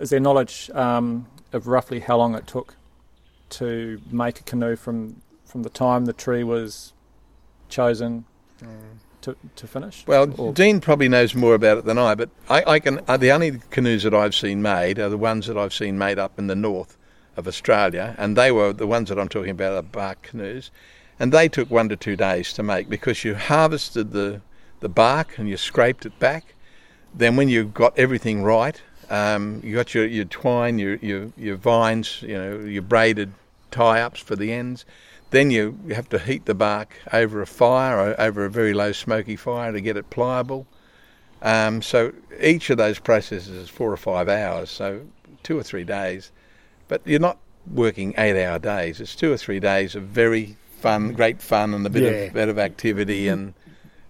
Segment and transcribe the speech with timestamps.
[0.00, 2.74] is there knowledge um, of roughly how long it took
[3.50, 6.92] to make a canoe from from the time the tree was
[7.68, 8.24] chosen
[9.22, 10.04] to, to finish?
[10.06, 13.00] Well, Or- Dean probably knows more about it than I, but I, I can.
[13.06, 16.18] Uh, the only canoes that I've seen made are the ones that I've seen made
[16.18, 16.96] up in the north
[17.36, 20.70] of Australia, and they were the ones that I'm talking about are bark canoes,
[21.18, 24.40] and they took one to two days to make because you harvested the
[24.80, 26.54] the bark and you scraped it back.
[27.14, 28.80] Then when you got everything right,
[29.10, 33.32] um, you got your, your twine, your, your your vines, you know, your braided
[33.70, 34.84] tie-ups for the ends.
[35.30, 38.72] Then you, you have to heat the bark over a fire, or over a very
[38.74, 40.66] low smoky fire to get it pliable.
[41.42, 45.02] Um, so each of those processes is four or five hours, so
[45.42, 46.32] two or three days.
[46.88, 47.38] But you're not
[47.72, 49.00] working eight-hour days.
[49.00, 52.10] It's two or three days of very fun, great fun, and a bit Yeah.
[52.10, 53.28] of bit of activity.
[53.28, 53.54] And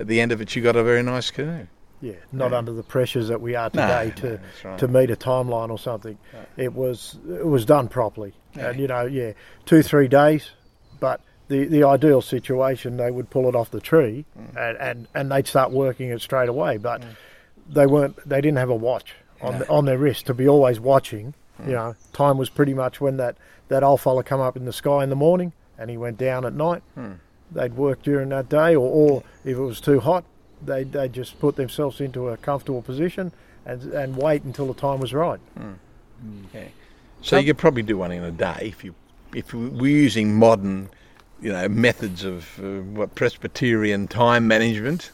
[0.00, 1.66] at the end of it, you got a very nice canoe.
[2.04, 2.58] Yeah, not Yeah.
[2.58, 4.78] under the pressures that we are today no, to that's right.
[4.78, 6.18] to meet a timeline or something.
[6.34, 6.46] Right.
[6.56, 8.70] It was it was done properly, Yeah.
[8.70, 9.32] and you know, yeah,
[9.64, 10.50] two three days.
[11.00, 14.56] But the the ideal situation, they would pull it off the tree, Mm.
[14.56, 16.76] and, and and they'd start working it straight away.
[16.76, 17.02] But
[17.68, 18.16] they weren't.
[18.28, 19.64] They didn't have a watch on No.
[19.70, 21.32] on their wrist to be always watching.
[21.62, 21.66] Mm.
[21.68, 23.36] You know, time was pretty much when that
[23.68, 26.44] that old fella come up in the sky in the morning, and he went down
[26.44, 26.82] at night.
[26.94, 27.12] Hmm.
[27.50, 30.24] They'd work during that day, or, or if it was too hot,
[30.66, 33.32] they they just put themselves into a comfortable position
[33.66, 35.40] and and wait until the time was right.
[36.52, 36.64] Yeah.
[37.22, 38.94] So you could probably do one in a day if you
[39.34, 40.88] if we we're using modern,
[41.40, 45.10] you know, methods of uh, what Presbyterian time management.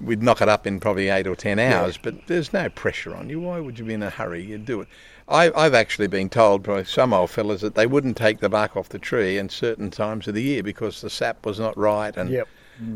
[0.00, 3.30] We'd knock it up in probably eight or ten hours, but there's no pressure on
[3.30, 3.38] you.
[3.40, 4.42] Why would you be in a hurry?
[4.42, 4.88] You'd do it.
[5.28, 8.76] I, I've actually been told by some old fellas that they wouldn't take the bark
[8.76, 12.16] off the tree in certain times of the year because the sap was not right
[12.16, 12.48] and Yep.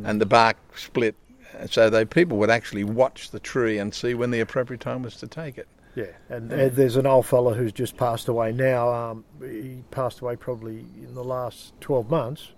[0.05, 1.15] and the bark split.
[1.71, 5.17] So they people would actually watch the tree and see when the appropriate time was
[5.17, 5.69] to take it.
[5.95, 8.93] Yeah, and uh, there's an old fella who's just passed away now.
[8.93, 12.53] Um, he passed away probably in the last 12 months.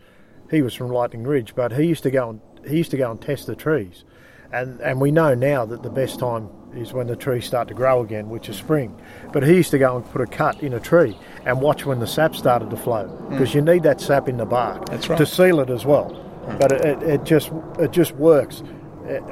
[0.50, 3.10] He was from Lightning Ridge, but he used to go and he used to go
[3.12, 4.04] and test the trees,
[4.52, 7.74] and and we know now that the best time is when the trees start to
[7.74, 9.00] grow again, which is spring.
[9.32, 12.00] But he used to go and put a cut in a tree and watch when
[12.00, 15.18] the sap started to flow because you need that sap in the bark That's right.
[15.18, 16.24] to seal it as well.
[16.58, 18.62] But it, it, it just it just works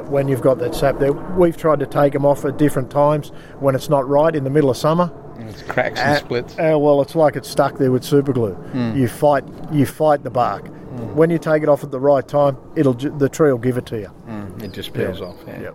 [0.09, 1.13] when you've got that sap there.
[1.13, 3.29] We've tried to take them off at different times
[3.61, 5.13] when it's not right in the middle of summer.
[5.39, 6.55] It's cracks and Uh, splits.
[6.59, 8.57] Uh, well, it's like it's stuck there with super glue.
[8.95, 10.69] You fight, you fight the bark.
[11.15, 13.77] When you take it off at the right time, it'll ju- the tree will give
[13.77, 14.11] it to you.
[14.29, 15.37] Mm, it just peels off.
[15.47, 15.61] Yeah.
[15.61, 15.75] Yep.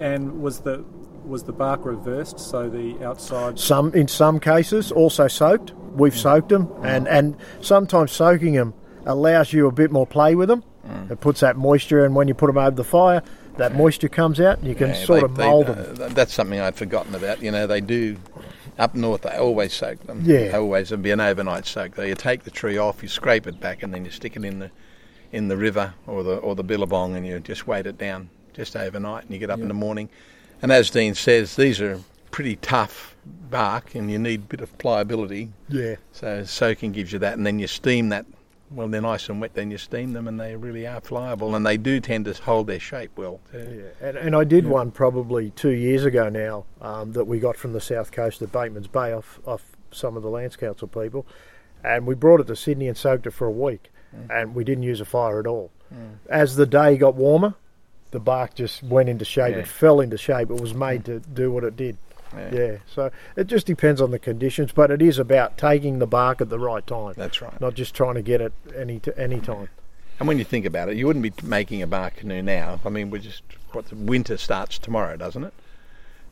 [0.00, 0.84] And was the
[1.24, 3.58] was the bark reversed so the outside?
[3.58, 5.72] Some in some cases also soaked.
[5.94, 8.74] We've soaked them, and and sometimes soaking them
[9.06, 10.64] allows you a bit more play with them.
[11.10, 13.22] It puts that moisture, and when you put them over the fire,
[13.56, 15.96] that moisture comes out, and you can Yeah, sort they- of mould uh, them.
[15.96, 17.42] th- that's something I'd forgotten about.
[17.42, 18.16] You know, they do
[18.78, 19.22] up north.
[19.22, 20.22] They always soak them.
[20.24, 20.48] Yeah.
[20.48, 21.94] They always would be an overnight soak.
[21.94, 24.44] Though you take the tree off, you scrape it back, and then you stick it
[24.44, 24.70] in the
[25.32, 28.74] in the river or the or the billabong, and you just weight it down just
[28.76, 30.08] overnight, and you get up in the morning.
[30.62, 31.98] And as Dean says, these are
[32.30, 33.14] pretty tough
[33.50, 35.50] bark, and you need a bit of pliability.
[35.68, 35.96] Yeah.
[36.12, 38.24] So soaking gives you that, and then you steam that.
[38.74, 39.54] Well, they're nice and wet.
[39.54, 42.66] Then you steam them, and they really are pliable, and they do tend to hold
[42.66, 43.40] their shape well.
[43.50, 43.92] too.
[44.00, 47.56] Yeah, and, and I did one probably two years ago now um, that we got
[47.56, 51.26] from the south coast of Bateman's Bay off, off some of the Lands Council people,
[51.84, 54.28] and we brought it to Sydney and soaked it for a week, mm.
[54.30, 55.70] and we didn't use a fire at all.
[55.92, 56.16] Mm.
[56.28, 57.54] As the day got warmer,
[58.10, 59.54] the bark just went into shape.
[59.54, 59.62] Yeah.
[59.62, 60.50] It fell into shape.
[60.50, 61.04] It was made mm.
[61.06, 61.96] to do what it did.
[62.36, 62.54] Yeah.
[62.54, 66.40] Yeah, so it just depends on the conditions, but it is about taking the bark
[66.40, 67.60] at the right time, That's right.
[67.60, 69.68] not just trying to get it any t- any time.
[70.18, 72.80] And when you think about it, you wouldn't be making a bark canoe now.
[72.84, 73.42] I mean, we're just
[73.72, 75.54] what the winter starts tomorrow, doesn't it?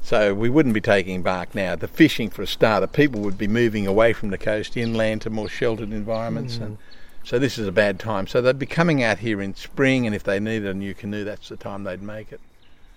[0.02, 1.76] So we wouldn't be taking bark now.
[1.76, 5.30] The fishing, for a starter, people would be moving away from the coast inland to
[5.30, 6.62] more sheltered environments, mm.
[6.62, 6.78] and
[7.22, 8.26] so this is a bad time.
[8.26, 11.24] So they'd be coming out here in spring, and if they needed a new canoe,
[11.24, 12.40] that's the time they'd make it.